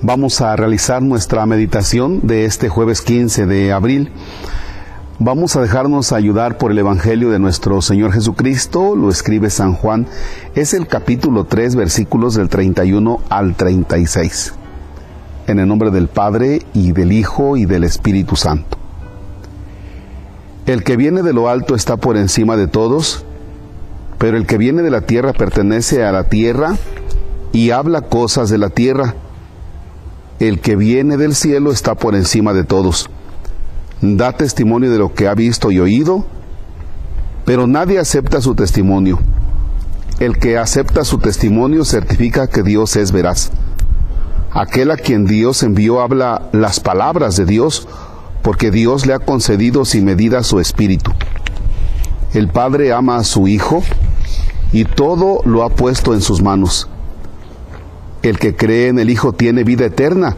[0.00, 4.12] Vamos a realizar nuestra meditación de este jueves 15 de abril.
[5.18, 10.06] Vamos a dejarnos ayudar por el Evangelio de nuestro Señor Jesucristo, lo escribe San Juan,
[10.54, 14.54] es el capítulo 3, versículos del 31 al 36.
[15.48, 18.78] En el nombre del Padre y del Hijo y del Espíritu Santo.
[20.66, 23.24] El que viene de lo alto está por encima de todos,
[24.18, 26.76] pero el que viene de la tierra pertenece a la tierra
[27.50, 29.16] y habla cosas de la tierra
[30.40, 33.10] el que viene del cielo está por encima de todos.
[34.00, 36.24] Da testimonio de lo que ha visto y oído,
[37.44, 39.18] pero nadie acepta su testimonio.
[40.20, 43.50] El que acepta su testimonio certifica que Dios es veraz.
[44.52, 47.88] Aquel a quien Dios envió habla las palabras de Dios,
[48.42, 51.12] porque Dios le ha concedido sin medida su espíritu.
[52.32, 53.82] El Padre ama a su Hijo
[54.72, 56.88] y todo lo ha puesto en sus manos.
[58.28, 60.36] El que cree en el Hijo tiene vida eterna,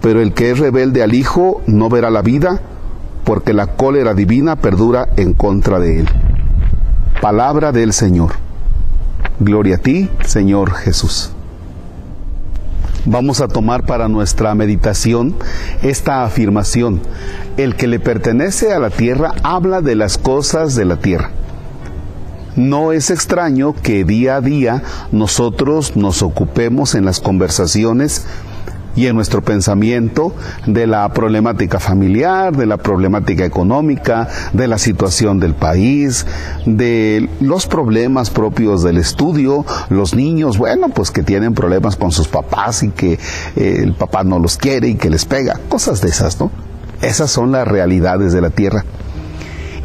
[0.00, 2.60] pero el que es rebelde al Hijo no verá la vida,
[3.24, 6.08] porque la cólera divina perdura en contra de él.
[7.20, 8.34] Palabra del Señor.
[9.40, 11.32] Gloria a ti, Señor Jesús.
[13.06, 15.34] Vamos a tomar para nuestra meditación
[15.82, 17.00] esta afirmación.
[17.56, 21.30] El que le pertenece a la tierra habla de las cosas de la tierra.
[22.56, 28.24] No es extraño que día a día nosotros nos ocupemos en las conversaciones
[28.96, 30.34] y en nuestro pensamiento
[30.66, 36.26] de la problemática familiar, de la problemática económica, de la situación del país,
[36.64, 42.28] de los problemas propios del estudio, los niños, bueno, pues que tienen problemas con sus
[42.28, 43.18] papás y que
[43.56, 46.50] eh, el papá no los quiere y que les pega, cosas de esas, ¿no?
[47.02, 48.84] Esas son las realidades de la tierra.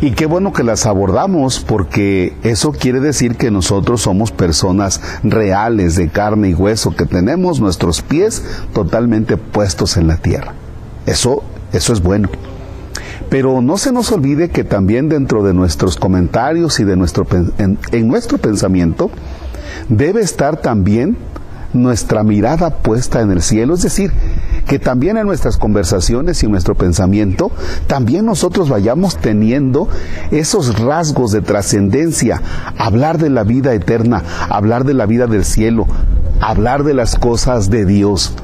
[0.01, 5.97] Y qué bueno que las abordamos porque eso quiere decir que nosotros somos personas reales
[5.97, 8.43] de carne y hueso, que tenemos nuestros pies
[8.73, 10.53] totalmente puestos en la tierra.
[11.05, 11.43] Eso,
[11.73, 12.29] eso es bueno.
[13.29, 17.27] Pero no se nos olvide que también dentro de nuestros comentarios y de nuestro,
[17.57, 19.11] en, en nuestro pensamiento
[19.89, 21.17] debe estar también
[21.73, 24.13] nuestra mirada puesta en el cielo, es decir,
[24.69, 27.51] que también en nuestras conversaciones y en nuestro pensamiento,
[27.87, 29.89] también nosotros vayamos teniendo
[30.29, 32.39] esos rasgos de trascendencia,
[32.77, 35.87] hablar de la vida eterna, hablar de la vida del cielo,
[36.39, 38.35] hablar de las cosas de Dios.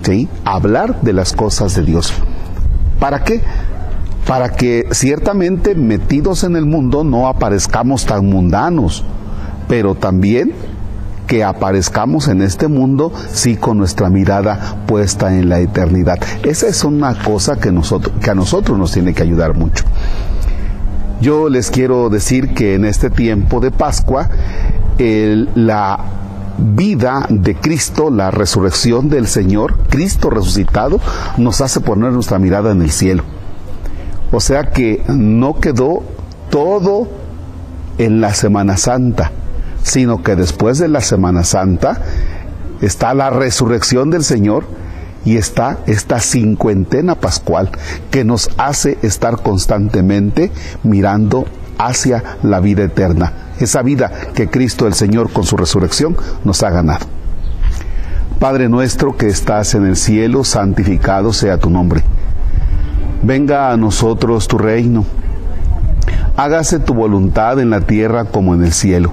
[0.00, 0.30] ¿Sí?
[0.46, 2.14] Hablar de las cosas de Dios.
[2.98, 3.42] ¿Para qué?
[4.26, 9.04] Para que ciertamente metidos en el mundo no aparezcamos tan mundanos,
[9.68, 10.54] pero también
[11.26, 16.18] que aparezcamos en este mundo, sí con nuestra mirada puesta en la eternidad.
[16.42, 19.84] Esa es una cosa que, nosotros, que a nosotros nos tiene que ayudar mucho.
[21.20, 24.28] Yo les quiero decir que en este tiempo de Pascua,
[24.98, 25.98] la
[26.58, 31.00] vida de Cristo, la resurrección del Señor, Cristo resucitado,
[31.36, 33.24] nos hace poner nuestra mirada en el cielo.
[34.32, 36.02] O sea que no quedó
[36.50, 37.08] todo
[37.98, 39.30] en la Semana Santa
[39.84, 42.00] sino que después de la Semana Santa
[42.80, 44.64] está la resurrección del Señor
[45.24, 47.70] y está esta cincuentena pascual
[48.10, 50.50] que nos hace estar constantemente
[50.82, 51.44] mirando
[51.78, 56.70] hacia la vida eterna, esa vida que Cristo el Señor con su resurrección nos ha
[56.70, 57.06] ganado.
[58.40, 62.02] Padre nuestro que estás en el cielo, santificado sea tu nombre.
[63.22, 65.04] Venga a nosotros tu reino.
[66.36, 69.12] Hágase tu voluntad en la tierra como en el cielo.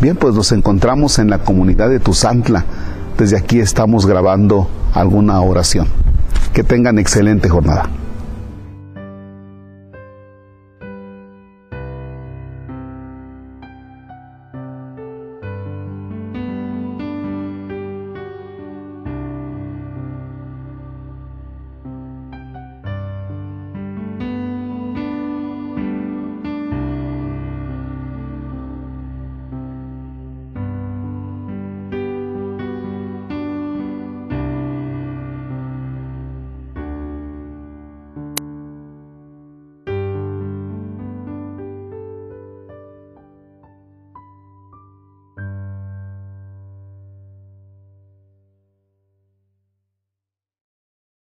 [0.00, 2.64] Bien, pues nos encontramos en la comunidad de Tuzantla.
[3.16, 5.88] Desde aquí estamos grabando alguna oración.
[6.52, 7.88] Que tengan excelente jornada.